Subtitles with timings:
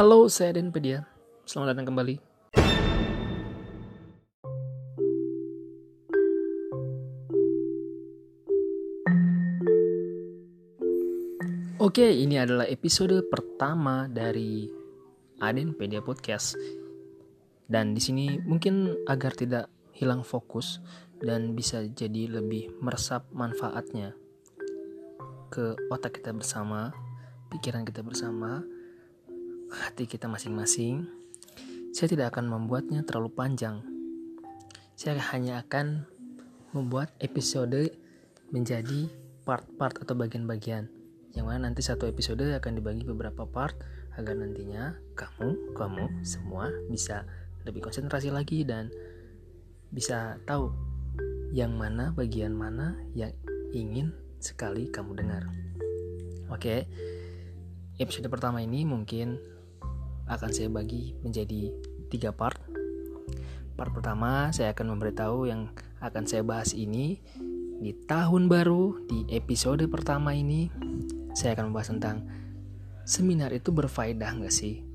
[0.00, 1.04] Halo, saya Denpedia.
[1.44, 2.16] Selamat datang kembali.
[11.84, 14.72] Oke, ini adalah episode pertama dari
[15.36, 16.56] Adenpedia Podcast.
[17.68, 20.80] Dan di sini mungkin agar tidak hilang fokus
[21.20, 24.16] dan bisa jadi lebih meresap manfaatnya
[25.52, 26.88] ke otak kita bersama,
[27.52, 28.64] pikiran kita bersama,
[29.70, 31.06] hati kita masing-masing.
[31.94, 33.82] Saya tidak akan membuatnya terlalu panjang.
[34.98, 36.06] Saya hanya akan
[36.74, 37.94] membuat episode
[38.50, 39.10] menjadi
[39.46, 40.90] part-part atau bagian-bagian
[41.34, 43.78] yang mana nanti satu episode akan dibagi beberapa part
[44.18, 47.22] agar nantinya kamu, kamu semua bisa
[47.62, 48.90] lebih konsentrasi lagi dan
[49.94, 50.74] bisa tahu
[51.54, 53.30] yang mana bagian mana yang
[53.70, 54.10] ingin
[54.42, 55.46] sekali kamu dengar.
[56.50, 56.90] Oke,
[58.02, 59.38] episode pertama ini mungkin
[60.30, 61.74] akan saya bagi menjadi
[62.06, 62.62] tiga part.
[63.74, 67.18] Part pertama saya akan memberitahu yang akan saya bahas ini
[67.82, 70.70] di tahun baru di episode pertama ini
[71.34, 72.16] saya akan membahas tentang
[73.02, 74.86] seminar itu berfaedah nggak sih?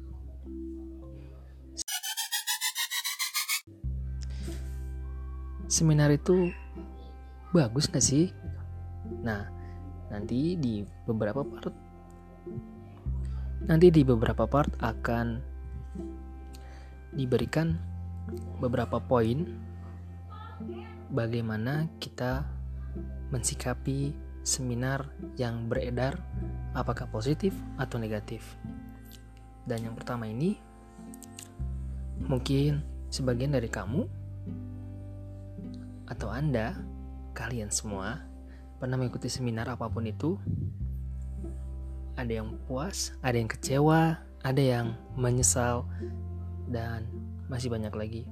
[5.68, 6.56] Seminar itu
[7.52, 8.32] bagus nggak sih?
[9.20, 9.50] Nah,
[10.08, 11.74] nanti di beberapa part
[13.64, 15.40] nanti di beberapa part akan
[17.16, 17.80] diberikan
[18.60, 19.48] beberapa poin
[21.08, 22.44] bagaimana kita
[23.32, 24.12] mensikapi
[24.46, 26.20] seminar yang beredar
[26.76, 28.44] apakah positif atau negatif.
[29.66, 30.60] Dan yang pertama ini
[32.22, 34.06] mungkin sebagian dari kamu
[36.06, 36.78] atau Anda,
[37.34, 38.22] kalian semua
[38.78, 40.38] pernah mengikuti seminar apa pun itu.
[42.16, 45.88] Ada yang puas, ada yang kecewa, ada yang menyesal
[46.72, 47.08] dan
[47.52, 48.24] masih banyak lagi.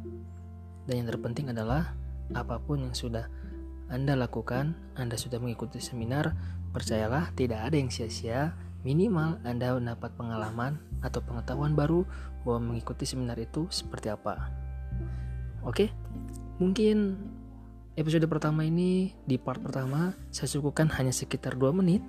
[0.87, 1.95] Dan yang terpenting adalah
[2.31, 3.27] apa pun yang sudah
[3.93, 6.33] anda lakukan, Anda sudah mengikuti seminar,
[6.73, 12.01] percayalah tidak ada yang sia-sia, minimal Anda mendapat pengalaman atau pengetahuan baru
[12.41, 14.49] bahwa mengikuti seminar itu seperti apa.
[15.61, 15.93] Oke,
[16.57, 17.21] mungkin
[17.93, 22.01] episode pertama ini di part pertama saya cukupkan hanya sekitar 2 menit.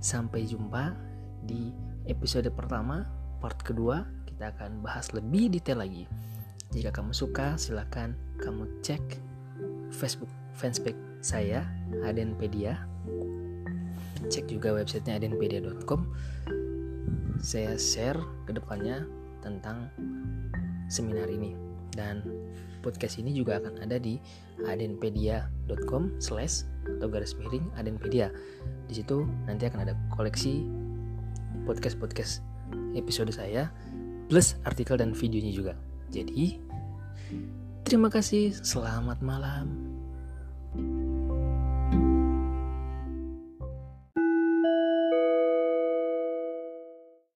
[0.00, 0.94] Sampai jumpa
[1.42, 1.72] di
[2.06, 3.06] episode pertama,
[3.42, 4.06] part kedua.
[4.26, 6.04] Kita akan bahas lebih detail lagi.
[6.70, 8.12] Jika kamu suka, silahkan
[8.42, 9.02] kamu cek
[9.94, 11.64] Facebook fanspage saya
[12.04, 12.84] Adenpedia.
[14.26, 16.10] Cek juga websitenya adenpedia.com
[17.40, 18.18] saya share
[18.48, 19.04] ke depannya
[19.44, 19.86] tentang
[20.88, 21.65] seminar ini
[21.96, 22.22] dan
[22.84, 24.20] podcast ini juga akan ada di
[24.68, 28.30] adenpedia.com slash atau garis miring adenpedia.
[28.86, 30.62] Di situ nanti akan ada koleksi
[31.66, 32.32] podcast podcast
[32.94, 33.72] episode saya
[34.30, 35.74] plus artikel dan videonya juga.
[36.14, 36.62] Jadi
[37.82, 38.54] terima kasih.
[38.54, 39.85] Selamat malam